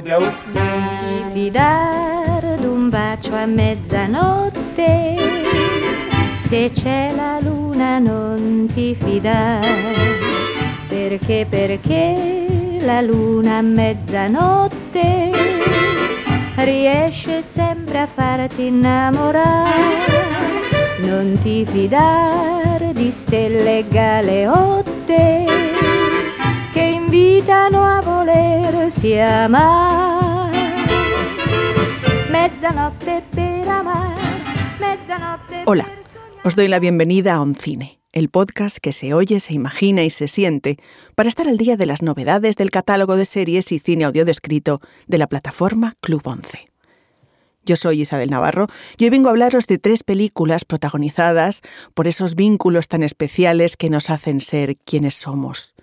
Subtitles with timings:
[0.00, 0.22] Dau.
[0.22, 5.16] ti fidare d'un bacio a mezzanotte.
[6.46, 10.16] Se c'è la luna non ti fidare.
[10.88, 15.30] Perché, perché la luna a mezzanotte
[16.56, 20.27] riesce sempre a farti innamorare.
[20.98, 25.46] Non ti di stelle galeotte
[26.72, 29.12] che invitano a volersi.
[32.30, 34.18] Mezzanotte per amar,
[34.80, 35.86] mezzanotte Hola,
[36.42, 40.26] os doy la bienvenida a Oncine, el podcast que se oye, se imagina y se
[40.26, 40.78] siente
[41.14, 44.80] para estar al día de las novedades del catálogo de series y cine audio descrito
[45.06, 46.67] de la plataforma Club 11.
[47.68, 51.60] Yo soy Isabel Navarro y hoy vengo a hablaros de tres películas protagonizadas
[51.92, 55.74] por esos vínculos tan especiales que nos hacen ser quienes somos.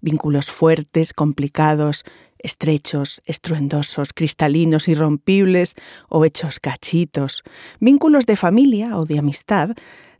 [0.00, 2.04] Vínculos fuertes, complicados,
[2.38, 5.74] estrechos, estruendosos, cristalinos, irrompibles
[6.08, 7.42] o hechos cachitos.
[7.78, 9.72] Vínculos de familia o de amistad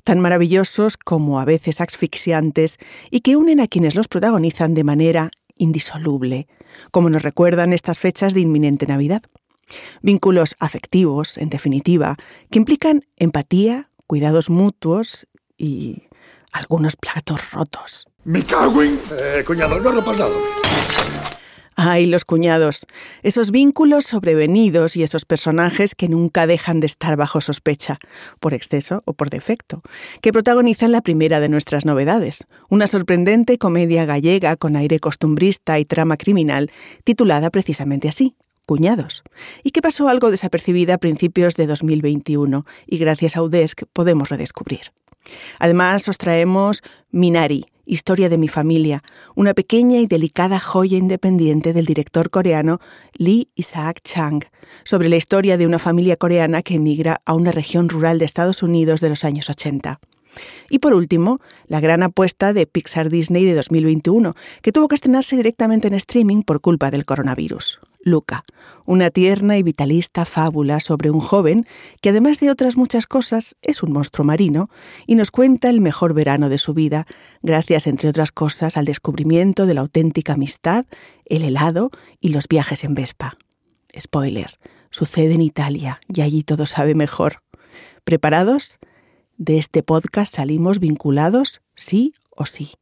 [0.04, 2.76] tan maravillosos como a veces asfixiantes
[3.10, 6.48] y que unen a quienes los protagonizan de manera indisoluble,
[6.90, 9.22] como nos recuerdan estas fechas de inminente Navidad.
[10.02, 12.16] Vínculos afectivos, en definitiva,
[12.50, 16.02] que implican empatía, cuidados mutuos y
[16.52, 18.06] algunos platos rotos.
[18.24, 18.98] Me cago en...
[19.12, 20.34] Eh, cuñado, no rompas nada.
[21.76, 22.86] Ay, los cuñados,
[23.24, 27.98] esos vínculos sobrevenidos y esos personajes que nunca dejan de estar bajo sospecha,
[28.38, 29.82] por exceso o por defecto,
[30.22, 35.84] que protagonizan la primera de nuestras novedades, una sorprendente comedia gallega con aire costumbrista y
[35.84, 36.70] trama criminal,
[37.02, 39.22] titulada precisamente así, Cuñados,
[39.62, 44.92] y que pasó algo desapercibida a principios de 2021 y gracias a Udesc podemos redescubrir.
[45.58, 49.02] Además, os traemos Minari, Historia de mi familia,
[49.34, 52.78] una pequeña y delicada joya independiente del director coreano
[53.12, 54.40] Lee Isaac Chang,
[54.84, 58.62] sobre la historia de una familia coreana que emigra a una región rural de Estados
[58.62, 60.00] Unidos de los años 80.
[60.70, 65.36] Y por último, la gran apuesta de Pixar Disney de 2021, que tuvo que estrenarse
[65.36, 67.80] directamente en streaming por culpa del coronavirus.
[68.04, 68.44] Luca,
[68.84, 71.66] una tierna y vitalista fábula sobre un joven
[72.00, 74.68] que además de otras muchas cosas es un monstruo marino
[75.06, 77.06] y nos cuenta el mejor verano de su vida,
[77.42, 80.84] gracias entre otras cosas al descubrimiento de la auténtica amistad,
[81.24, 83.36] el helado y los viajes en Vespa.
[83.98, 84.58] Spoiler,
[84.90, 87.42] sucede en Italia y allí todo sabe mejor.
[88.04, 88.78] ¿Preparados?
[89.36, 92.74] De este podcast salimos vinculados, sí o sí.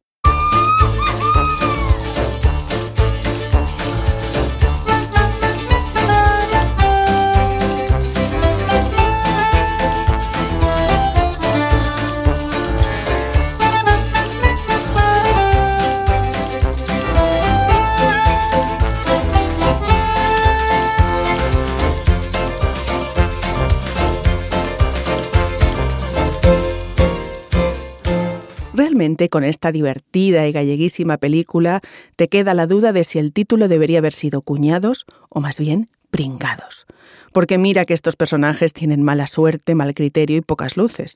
[29.29, 31.81] Con esta divertida y galleguísima película
[32.15, 35.89] te queda la duda de si el título debería haber sido Cuñados o más bien
[36.13, 36.85] Pringados.
[37.31, 41.15] Porque mira que estos personajes tienen mala suerte, mal criterio y pocas luces.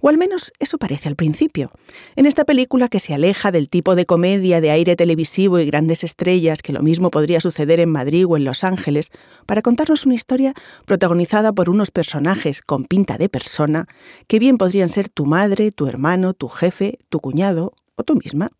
[0.00, 1.70] O al menos eso parece al principio.
[2.16, 6.04] En esta película que se aleja del tipo de comedia de aire televisivo y grandes
[6.04, 9.10] estrellas que lo mismo podría suceder en Madrid o en Los Ángeles,
[9.44, 10.54] para contarnos una historia
[10.86, 13.88] protagonizada por unos personajes con pinta de persona
[14.26, 18.52] que bien podrían ser tu madre, tu hermano, tu jefe, tu cuñado o tú misma.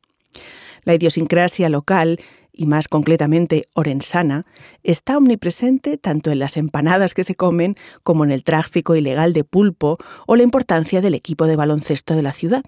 [0.84, 2.20] La idiosincrasia local
[2.60, 4.44] y más concretamente orensana,
[4.82, 9.44] está omnipresente tanto en las empanadas que se comen como en el tráfico ilegal de
[9.44, 12.62] pulpo o la importancia del equipo de baloncesto de la ciudad,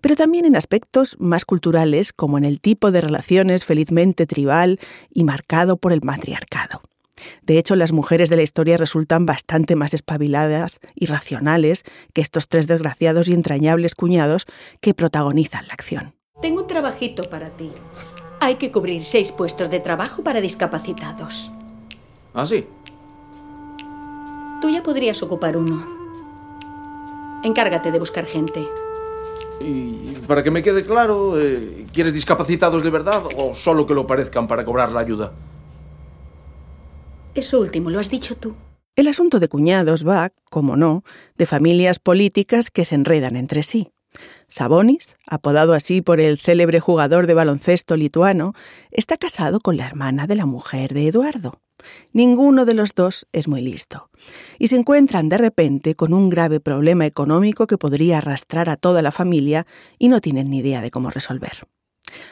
[0.00, 4.78] pero también en aspectos más culturales como en el tipo de relaciones felizmente tribal
[5.12, 6.80] y marcado por el matriarcado.
[7.42, 12.46] De hecho, las mujeres de la historia resultan bastante más espabiladas y racionales que estos
[12.46, 14.46] tres desgraciados y entrañables cuñados
[14.80, 16.14] que protagonizan la acción.
[16.40, 17.70] Tengo un trabajito para ti.
[18.40, 21.50] Hay que cubrir seis puestos de trabajo para discapacitados.
[22.34, 22.66] ¿Ah, sí?
[24.60, 25.86] Tú ya podrías ocupar uno.
[27.42, 28.66] Encárgate de buscar gente.
[29.60, 34.06] Y para que me quede claro, eh, ¿quieres discapacitados de verdad o solo que lo
[34.06, 35.32] parezcan para cobrar la ayuda?
[37.34, 38.54] Eso último lo has dicho tú.
[38.96, 41.02] El asunto de cuñados va, como no,
[41.36, 43.90] de familias políticas que se enredan entre sí.
[44.48, 48.54] Sabonis, apodado así por el célebre jugador de baloncesto lituano,
[48.90, 51.60] está casado con la hermana de la mujer de Eduardo.
[52.12, 54.10] Ninguno de los dos es muy listo.
[54.58, 59.02] Y se encuentran de repente con un grave problema económico que podría arrastrar a toda
[59.02, 59.66] la familia
[59.98, 61.62] y no tienen ni idea de cómo resolver.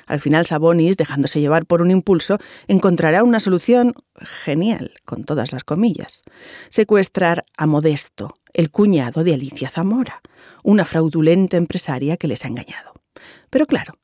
[0.07, 2.39] Al final Sabonis, dejándose llevar por un impulso,
[2.69, 6.23] encontrará una solución genial, con todas las comillas.
[6.71, 10.21] Secuestrar a Modesto, el cuñado de Alicia Zamora,
[10.63, 12.93] una fraudulenta empresaria que les ha engañado.
[13.51, 13.95] Pero claro,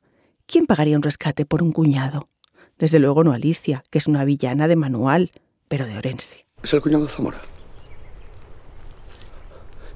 [0.45, 2.29] ¿quién pagaría un rescate por un cuñado?
[2.77, 5.31] Desde luego no Alicia, que es una villana de manual,
[5.67, 6.45] pero de Orense.
[6.63, 7.37] Es el cuñado de Zamora.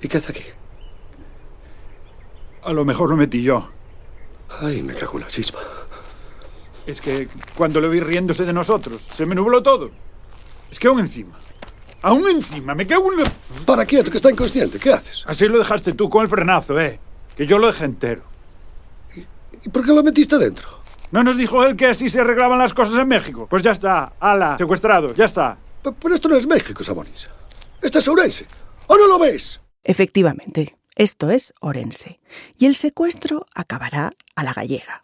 [0.01, 0.43] ¿Y qué hace aquí?
[2.63, 3.69] A lo mejor lo metí yo.
[4.61, 5.59] Ay, me cago en la chispa.
[6.85, 9.91] Es que cuando lo vi riéndose de nosotros, se me nubló todo.
[10.69, 11.37] Es que aún encima.
[12.03, 13.31] Aún encima, me cago en la...
[13.65, 14.77] Para quieto, que está inconsciente.
[14.77, 15.23] ¿Qué haces?
[15.25, 16.99] Así lo dejaste tú con el frenazo, ¿eh?
[17.35, 18.21] Que yo lo dejé entero.
[19.65, 20.67] ¿Y por qué lo metiste dentro?
[21.11, 23.47] ¿No nos dijo él que así se arreglaban las cosas en México?
[23.49, 24.11] Pues ya está.
[24.19, 25.57] Ala, secuestrado, ya está.
[25.81, 27.29] Pero esto no es México, Sabonis.
[27.81, 28.47] Este es Ourense.
[28.87, 29.61] ¿O no lo ves?
[29.83, 32.19] Efectivamente, esto es Orense.
[32.57, 35.03] Y el secuestro acabará a la gallega.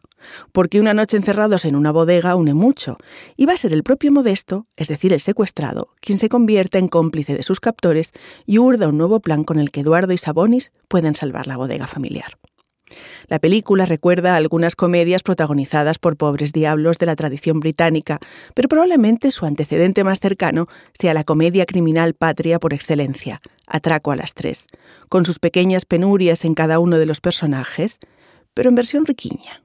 [0.52, 2.98] Porque una noche encerrados en una bodega une mucho,
[3.36, 6.88] y va a ser el propio Modesto, es decir, el secuestrado, quien se convierta en
[6.88, 8.12] cómplice de sus captores
[8.46, 11.88] y urda un nuevo plan con el que Eduardo y Sabonis pueden salvar la bodega
[11.88, 12.38] familiar.
[13.28, 18.20] La película recuerda a algunas comedias protagonizadas por pobres diablos de la tradición británica,
[18.54, 20.68] pero probablemente su antecedente más cercano
[20.98, 24.66] sea la comedia criminal patria por excelencia, Atraco a las tres,
[25.10, 28.00] con sus pequeñas penurias en cada uno de los personajes,
[28.56, 29.64] pero en versión riquiña.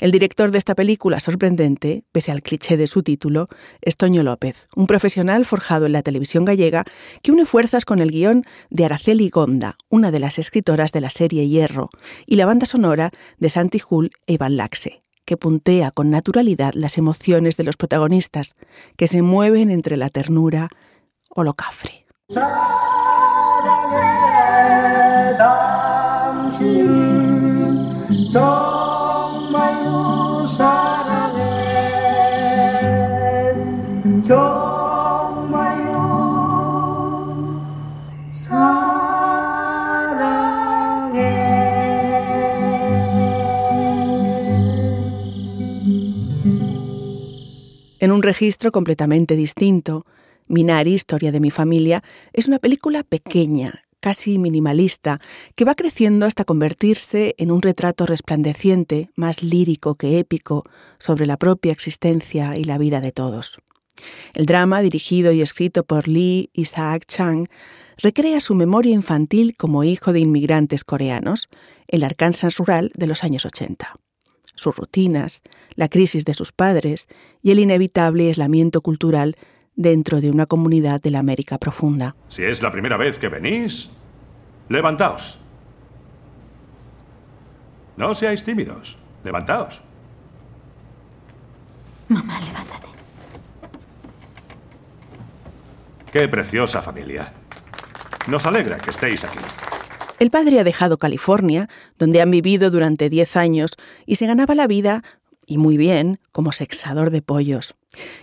[0.00, 3.46] El director de esta película sorprendente, pese al cliché de su título,
[3.80, 6.84] es Toño López, un profesional forjado en la televisión gallega
[7.20, 11.10] que une fuerzas con el guion de Araceli Gonda, una de las escritoras de la
[11.10, 11.90] serie Hierro,
[12.26, 16.96] y la banda sonora de Santi Hull e Iván Laxe, que puntea con naturalidad las
[16.96, 18.54] emociones de los protagonistas,
[18.96, 20.68] que se mueven entre la ternura
[21.28, 22.06] o lo cafre.
[48.00, 50.06] En un registro completamente distinto,
[50.48, 52.02] Minari, Historia de mi familia,
[52.32, 55.20] es una película pequeña, casi minimalista,
[55.54, 60.62] que va creciendo hasta convertirse en un retrato resplandeciente, más lírico que épico,
[60.98, 63.58] sobre la propia existencia y la vida de todos.
[64.34, 67.48] El drama, dirigido y escrito por Lee Isaac Chang,
[67.96, 71.48] recrea su memoria infantil como hijo de inmigrantes coreanos,
[71.88, 73.94] el Arkansas rural de los años 80
[74.58, 75.40] sus rutinas,
[75.74, 77.06] la crisis de sus padres
[77.42, 79.36] y el inevitable aislamiento cultural
[79.78, 82.16] dentro de una comunidad de la América profunda.
[82.28, 83.88] Si es la primera vez que venís,
[84.68, 85.38] levantaos.
[87.96, 88.96] No seáis tímidos.
[89.22, 89.80] Levantaos.
[92.08, 92.88] Mamá, levántate.
[96.12, 97.32] Qué preciosa familia.
[98.26, 99.38] Nos alegra que estéis aquí.
[100.18, 103.70] El padre ha dejado California, donde han vivido durante 10 años,
[104.06, 105.02] y se ganaba la vida,
[105.48, 107.74] y muy bien, como sexador de pollos.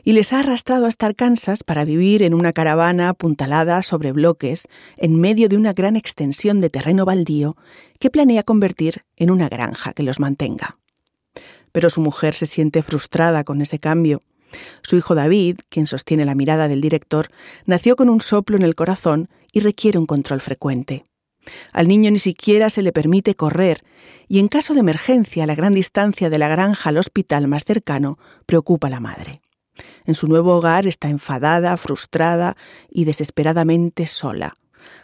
[0.04, 5.20] Y les ha arrastrado hasta Arkansas para vivir en una caravana apuntalada sobre bloques, en
[5.20, 7.58] medio de una gran extensión de terreno baldío
[8.00, 10.76] que planea convertir en una granja que los mantenga.
[11.72, 14.20] Pero su mujer se siente frustrada con ese cambio.
[14.84, 17.30] Su hijo David, quien sostiene la mirada del director,
[17.66, 21.04] nació con un soplo en el corazón y requiere un control frecuente.
[21.72, 23.84] Al niño ni siquiera se le permite correr
[24.28, 28.18] y en caso de emergencia la gran distancia de la granja al hospital más cercano
[28.46, 29.42] preocupa a la madre.
[30.06, 32.56] En su nuevo hogar está enfadada, frustrada
[32.90, 34.54] y desesperadamente sola.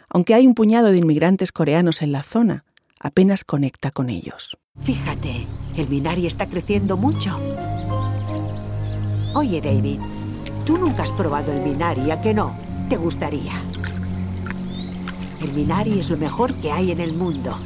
[0.08, 2.64] Aunque hay un puñado de inmigrantes coreanos en la zona,
[3.00, 4.56] apenas conecta con ellos.
[4.82, 5.46] Fíjate,
[5.76, 7.36] el Minari está creciendo mucho.
[9.34, 9.98] Oye, David,
[10.66, 12.54] tú nunca has probado el Minari, ¿a que no?
[12.88, 13.52] ¿Te gustaría?
[15.42, 17.58] El Minari es lo mejor que hay en el mundo.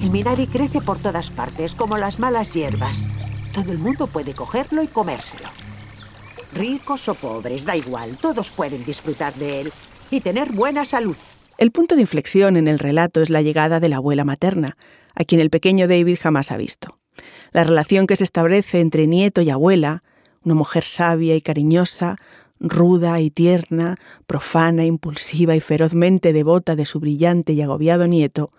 [0.00, 3.52] El Minari crece por todas partes, como las malas hierbas.
[3.52, 5.48] Todo el mundo puede cogerlo y comérselo.
[6.54, 9.72] Ricos o pobres, da igual, todos pueden disfrutar de él
[10.12, 11.16] y tener buena salud.
[11.58, 14.76] El punto de inflexión en el relato es la llegada de la abuela materna,
[15.16, 16.98] a quien el pequeño David jamás ha visto.
[17.50, 20.04] La relación que se establece entre nieto y abuela,
[20.44, 22.16] una mujer sabia y cariñosa,
[22.62, 28.50] ruda y tierna, profana, impulsiva y ferozmente devota de su brillante y agobiado nieto,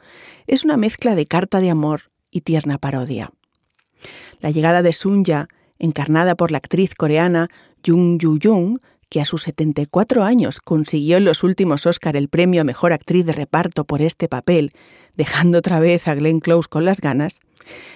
[0.46, 3.30] es una mezcla de carta de amor y tierna parodia.
[4.42, 5.48] La llegada de Sunya,
[5.80, 7.48] encarnada por la actriz coreana
[7.86, 8.80] Jung Yu Jung,
[9.10, 13.26] que a sus 74 años consiguió en los últimos Oscar el premio a Mejor Actriz
[13.26, 14.72] de Reparto por este papel,
[15.16, 17.40] dejando otra vez a Glenn Close con las ganas,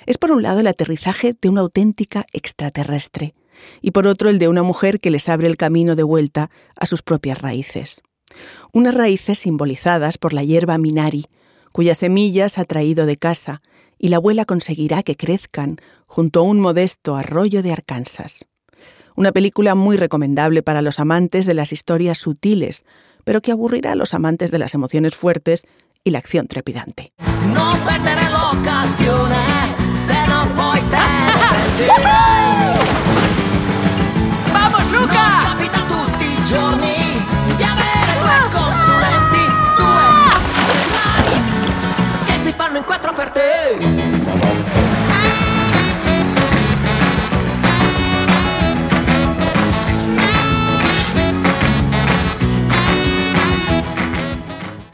[0.06, 3.34] es por un lado el aterrizaje de una auténtica extraterrestre
[3.82, 6.50] y por otro el de una mujer que les abre el camino de vuelta
[6.80, 8.02] a sus propias raíces.
[8.72, 11.26] Unas raíces simbolizadas por la hierba minari,
[11.72, 13.62] cuyas semillas ha traído de casa
[14.00, 18.46] y la abuela conseguirá que crezcan junto a un modesto arroyo de Arkansas.
[19.16, 22.86] Una película muy recomendable para los amantes de las historias sutiles,
[23.24, 25.66] pero que aburrirá a los amantes de las emociones fuertes
[26.04, 27.12] y la acción trepidante.
[27.54, 29.44] No perdere l'occasione
[29.94, 31.06] se non puoi te
[31.88, 32.37] Vamos
[35.08, 35.44] Luca!
[35.44, 36.96] Capita tutti i giorni
[37.56, 39.44] di avere due consulenti,
[39.76, 40.04] due
[40.60, 41.38] empresari
[42.26, 43.46] che si fanno in quattro per te.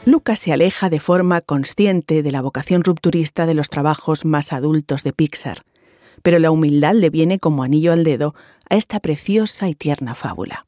[0.06, 5.02] Lucas se aleja de forma consciente de la vocación rupturista de los trabajos más adultos
[5.02, 5.62] de Pixar,
[6.24, 8.34] pero la humildad le viene como anillo al dedo
[8.70, 10.64] a esta preciosa y tierna fábula.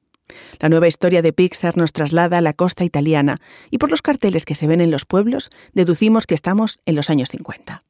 [0.61, 4.45] La nueva historia de Pixar nos traslada a la costa italiana y por los carteles
[4.45, 7.81] que se ven en los pueblos deducimos que estamos en los años 50.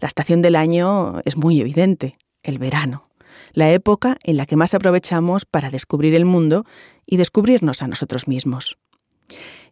[0.00, 3.08] La estación del año es muy evidente, el verano,
[3.52, 6.64] la época en la que más aprovechamos para descubrir el mundo
[7.06, 8.78] y descubrirnos a nosotros mismos.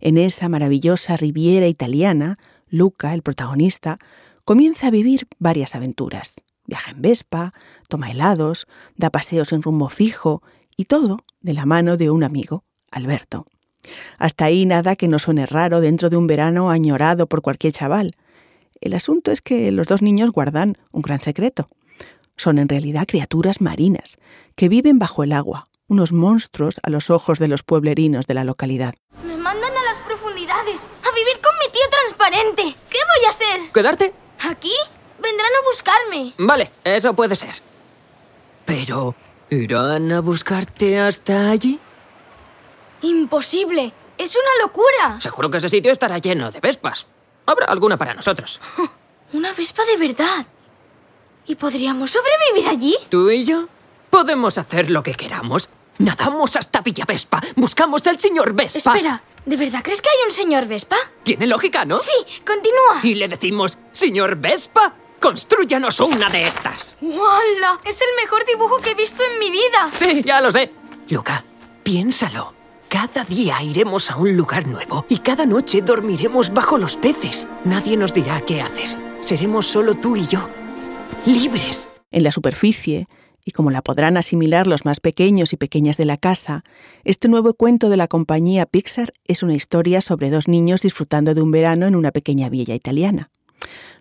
[0.01, 2.37] En esa maravillosa riviera italiana,
[2.69, 3.99] Luca, el protagonista,
[4.45, 6.37] comienza a vivir varias aventuras.
[6.75, 7.53] Viaja en Vespa,
[7.89, 8.67] toma helados,
[8.97, 10.43] da paseos en rumbo fijo
[10.77, 13.47] y todo de la mano de un amigo, Alberto.
[14.19, 18.17] Hasta ahí nada que no suene raro dentro de un verano añorado por cualquier chaval.
[18.81, 21.65] El asunto es que los dos niños guardan un gran secreto.
[22.37, 24.17] Son en realidad criaturas marinas
[24.57, 28.43] que viven bajo el agua, unos monstruos a los ojos de los pueblerinos de la
[28.43, 28.97] localidad.
[29.25, 32.77] Me mandan a las profundidades, a vivir con mi tío transparente.
[32.91, 33.73] ¿Qué voy a hacer?
[33.73, 34.13] ¿Quedarte?
[34.41, 34.75] ¿Aquí?
[35.25, 36.33] Vendrán a buscarme.
[36.39, 37.55] Vale, eso puede ser.
[38.67, 39.15] Pero,
[39.51, 41.79] ¿irán a buscarte hasta allí?
[43.03, 43.93] Imposible.
[44.19, 45.21] Es una locura.
[45.21, 47.07] Seguro que ese sitio estará lleno de vespas.
[47.47, 48.61] Habrá alguna para nosotros.
[49.33, 50.47] Una vespa de verdad.
[51.47, 52.97] ¿Y podríamos sobrevivir allí?
[53.09, 53.67] ¿Tú y yo?
[54.11, 55.69] Podemos hacer lo que queramos.
[55.99, 57.41] Nadamos hasta Villa Vespa.
[57.57, 58.93] Buscamos al señor Vespa.
[58.93, 60.97] Espera, ¿de verdad crees que hay un señor Vespa?
[61.25, 61.99] Tiene lógica, ¿no?
[61.99, 62.13] Sí,
[62.47, 63.01] continúa.
[63.03, 66.99] Y le decimos, señor Vespa, construyanos una de estas.
[67.01, 67.81] ¡Wala!
[67.87, 69.91] Es el mejor dibujo que he visto en mi vida.
[69.97, 70.71] Sí, ya lo sé.
[71.09, 71.43] Luca,
[71.83, 72.53] piénsalo.
[72.91, 77.47] Cada día iremos a un lugar nuevo y cada noche dormiremos bajo los peces.
[77.65, 78.99] Nadie nos dirá qué hacer.
[79.21, 80.47] Seremos solo tú y yo.
[81.25, 81.89] Libres.
[82.11, 83.09] En la superficie,
[83.47, 86.65] y como la podrán asimilar los más pequeños y pequeñas de la casa,
[87.05, 91.41] este nuevo cuento de la compañía Pixar es una historia sobre dos niños disfrutando de
[91.41, 93.31] un verano en una pequeña villa italiana.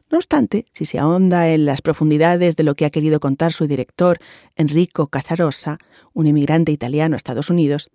[0.10, 3.66] No obstante, si se ahonda en las profundidades de lo que ha querido contar su
[3.66, 4.20] director,
[4.56, 5.80] Enrico Casarosa,
[6.14, 7.90] un emigrante italiano a Estados Unidos,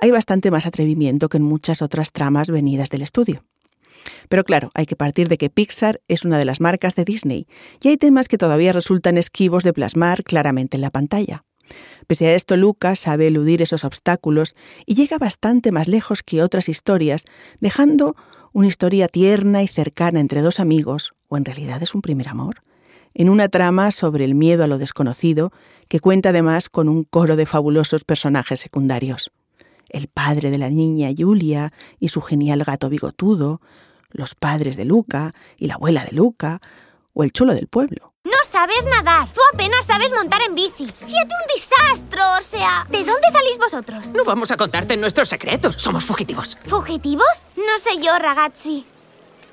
[0.00, 3.44] hay bastante más atrevimiento que en muchas otras tramas venidas del estudio.
[4.28, 7.46] Pero claro, hay que partir de que Pixar es una de las marcas de Disney
[7.82, 11.44] y hay temas que todavía resultan esquivos de plasmar claramente en la pantalla.
[12.06, 14.54] Pese a esto, Lucas sabe eludir esos obstáculos
[14.86, 17.24] y llega bastante más lejos que otras historias,
[17.60, 18.16] dejando
[18.58, 22.56] una historia tierna y cercana entre dos amigos, o en realidad es un primer amor,
[23.14, 25.52] en una trama sobre el miedo a lo desconocido
[25.86, 29.30] que cuenta además con un coro de fabulosos personajes secundarios.
[29.90, 33.60] El padre de la niña Julia y su genial gato bigotudo,
[34.10, 36.60] los padres de Luca y la abuela de Luca,
[37.12, 38.12] o el chulo del pueblo.
[38.24, 39.28] No sabes nadar.
[39.32, 40.86] Tú apenas sabes montar en bici.
[40.94, 42.20] ¡Siete un desastre!
[42.38, 44.08] O sea, ¿de dónde salís vosotros?
[44.08, 45.76] No vamos a contarte nuestros secretos.
[45.78, 46.56] Somos fugitivos.
[46.66, 47.46] ¿Fugitivos?
[47.56, 48.84] No sé yo, ragazzi.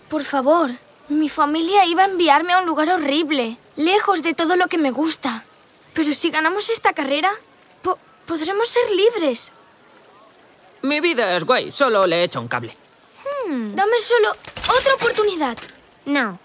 [0.09, 0.71] Por favor,
[1.09, 4.91] mi familia iba a enviarme a un lugar horrible, lejos de todo lo que me
[4.91, 5.45] gusta.
[5.93, 7.31] Pero si ganamos esta carrera,
[7.81, 9.53] po podremos ser libres.
[10.81, 12.75] Mi vida es guay, solo le he hecho un cable.
[13.47, 13.75] Hmm.
[13.75, 14.29] Dame solo
[14.77, 15.57] otra oportunidad.
[16.05, 16.39] No.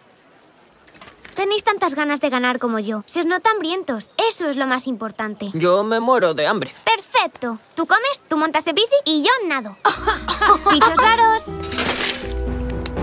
[1.41, 3.03] Tenéis tantas ganas de ganar como yo.
[3.07, 4.11] Se os notan hambrientos.
[4.29, 5.49] Eso es lo más importante.
[5.55, 6.71] Yo me muero de hambre.
[6.85, 7.59] Perfecto.
[7.75, 9.79] Tú comes, tú montas en bici y yo nado.
[10.71, 11.45] Bichos raros.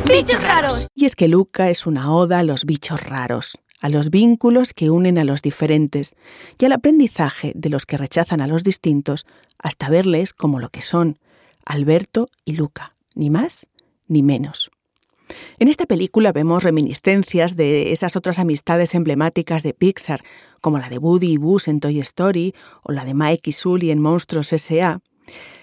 [0.07, 0.87] Bichos raros.
[0.93, 4.91] Y es que Luca es una oda a los bichos raros, a los vínculos que
[4.91, 6.15] unen a los diferentes
[6.59, 9.25] y al aprendizaje de los que rechazan a los distintos
[9.57, 11.17] hasta verles como lo que son,
[11.65, 13.65] Alberto y Luca, ni más
[14.07, 14.69] ni menos.
[15.59, 20.23] En esta película vemos reminiscencias de esas otras amistades emblemáticas de Pixar,
[20.61, 22.53] como la de Woody y Buzz en Toy Story
[22.83, 24.99] o la de Mike y Sully en Monstruos S.A.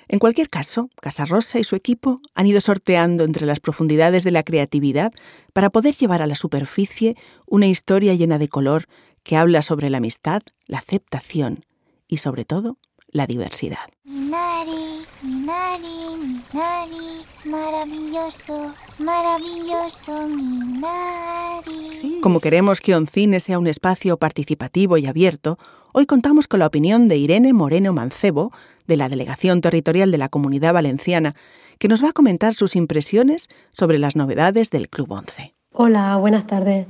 [0.08, 4.42] En cualquier caso, Casarrosa y su equipo han ido sorteando entre las profundidades de la
[4.42, 5.12] creatividad
[5.52, 7.14] para poder llevar a la superficie
[7.46, 8.86] una historia llena de color
[9.22, 11.64] que habla sobre la amistad, la aceptación
[12.06, 12.76] y, sobre todo,
[13.14, 13.78] la diversidad.
[14.04, 22.20] Minari, Minari, Minari, maravilloso, maravilloso Minari.
[22.20, 25.58] Como queremos que Oncine sea un espacio participativo y abierto,
[25.94, 28.50] hoy contamos con la opinión de Irene Moreno Mancebo,
[28.86, 31.36] de la Delegación Territorial de la Comunidad Valenciana,
[31.78, 35.54] que nos va a comentar sus impresiones sobre las novedades del Club 11.
[35.72, 36.88] Hola, buenas tardes.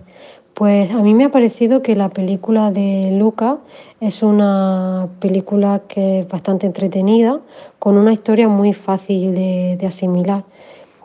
[0.55, 3.59] Pues a mí me ha parecido que la película de Luca
[4.01, 7.41] es una película que es bastante entretenida,
[7.81, 10.45] con una historia muy fácil de, de asimilar.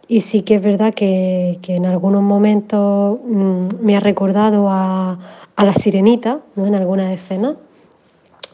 [0.08, 5.18] Y sí que es verdad que, que en algunos momentos mmm, me ha recordado a,
[5.56, 6.68] a La Sirenita, ¿no?
[6.68, 7.56] en algunas escenas,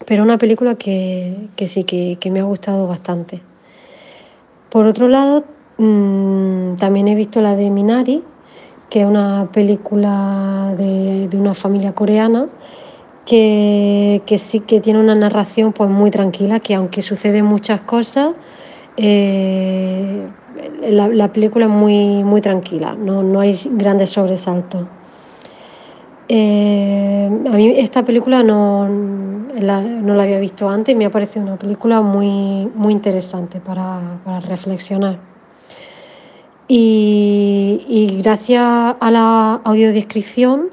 [0.06, 3.42] pero una película que, que sí que, que, me ha gustado bastante.
[4.70, 5.44] Por otro lado,
[5.78, 8.24] mmm, también he visto la de Minari,
[8.90, 12.48] que es una película de, de una familia coreana
[13.26, 18.34] que, que, sí que tiene una narración pues muy tranquila, que aunque suceden muchas cosas,
[18.98, 20.28] eh,
[20.84, 24.88] la, la, película es muy, muy tranquila, no, no hay grandes sobresaltos.
[26.28, 28.88] Eh, a mí esta película no
[29.56, 33.60] la, no la había visto antes y me ha parecido una película muy, muy interesante
[33.60, 35.35] para, para reflexionar.
[36.68, 38.64] Y, gracias
[39.00, 40.70] a la audiodescripción,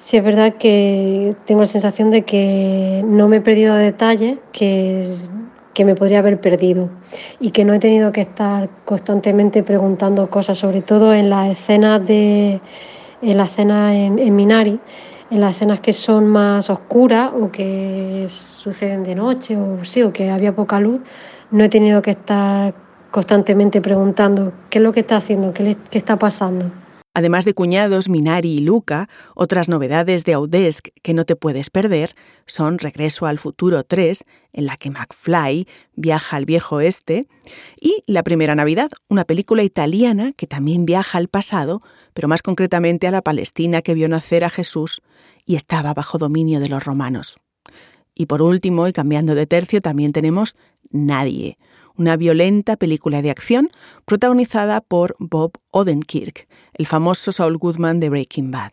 [0.00, 5.06] sí es verdad que tengo la sensación de que no me he perdido detalles que,
[5.74, 6.90] que me podría haber perdido.
[7.38, 12.04] Y que no he tenido que estar constantemente preguntando cosas, sobre todo en las escenas
[12.06, 12.60] de
[13.20, 14.78] en la escena en, en Minari,
[15.30, 20.12] en las escenas que son más oscuras o que suceden de noche o sí, o
[20.12, 21.00] que había poca luz,
[21.50, 22.74] no he tenido que estar
[23.10, 26.70] constantemente preguntando qué es lo que está haciendo, qué, le, está pasando.
[27.14, 32.14] Además de cuñados Minari y Luca, otras novedades de Audesc que no te puedes perder
[32.46, 37.22] son Regreso al Futuro 3, en la que McFly viaja al viejo oeste,
[37.80, 41.80] y La Primera Navidad, una película italiana que también viaja al pasado,
[42.14, 45.02] pero más concretamente a la Palestina que vio nacer a Jesús
[45.44, 47.36] y estaba bajo dominio de los romanos.
[48.14, 50.56] Y por último, y cambiando de tercio, también tenemos
[50.90, 51.58] Nadie,
[51.98, 53.70] una violenta película de acción
[54.06, 58.72] protagonizada por Bob Odenkirk, el famoso Saul Goodman de Breaking Bad.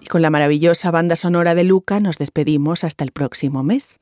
[0.00, 3.98] Y con la maravillosa banda sonora de Luca nos despedimos hasta el próximo mes.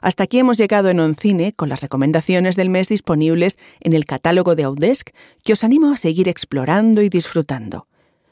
[0.00, 4.54] Hasta aquí hemos llegado en Oncine con las recomendaciones del mes disponibles en el catálogo
[4.54, 5.10] de Audesc
[5.44, 7.86] que os animo a seguir explorando y disfrutando.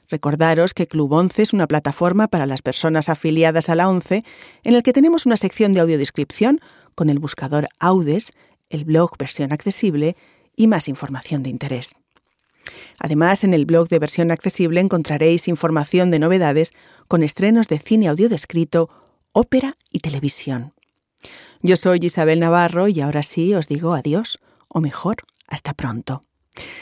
[0.08, 4.24] Recordaros que Club 11 es una plataforma para las personas afiliadas a la 11
[4.64, 6.60] en el que tenemos una sección de audiodescripción
[6.94, 8.32] con el buscador Audes,
[8.70, 10.16] el blog versión accesible
[10.56, 11.90] y más información de interés.
[12.98, 16.72] Además, en el blog de versión accesible encontraréis información de novedades
[17.06, 18.88] con estrenos de cine audiodescrito,
[19.32, 20.72] ópera y televisión.
[21.62, 26.22] Yo soy Isabel Navarro y ahora sí os digo adiós, o mejor, hasta pronto.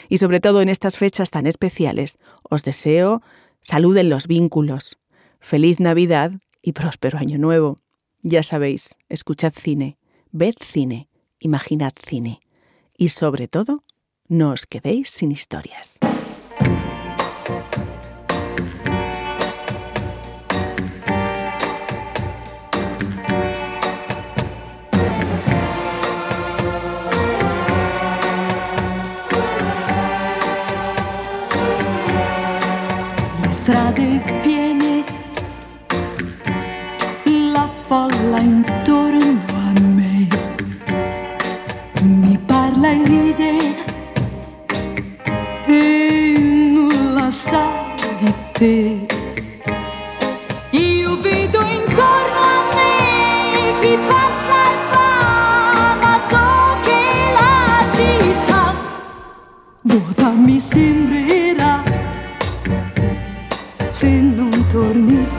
[0.09, 3.21] Y sobre todo en estas fechas tan especiales, os deseo
[3.61, 4.99] salud en los vínculos,
[5.39, 7.77] feliz Navidad y próspero Año Nuevo.
[8.21, 9.97] Ya sabéis, escuchad cine,
[10.31, 12.41] ved cine, imaginad cine.
[12.97, 13.83] Y sobre todo,
[14.27, 15.97] no os quedéis sin historias.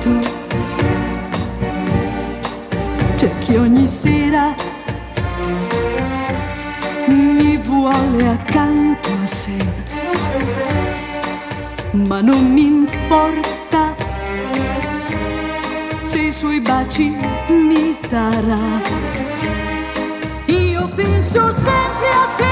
[0.01, 0.19] Tu.
[3.17, 4.55] C'è chi ogni sera
[7.07, 9.57] mi vuole accanto a sé,
[11.93, 13.95] ma non mi importa
[16.03, 17.17] se i suoi baci
[17.49, 18.81] mi darà.
[20.47, 22.48] Io penso sempre a te.